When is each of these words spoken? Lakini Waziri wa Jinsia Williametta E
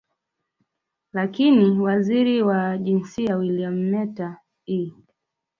Lakini 1.13 1.79
Waziri 1.79 2.41
wa 2.41 2.77
Jinsia 2.77 3.35
Williametta 3.37 4.37
E 4.67 4.91